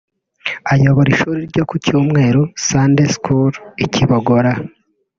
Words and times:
ayobora 0.73 1.09
ishuri 1.15 1.39
ryo 1.51 1.63
ku 1.69 1.75
cyumweru 1.85 2.41
(Sunday 2.67 3.09
school) 3.15 3.53
i 3.85 3.85
Kibogora 3.93 4.51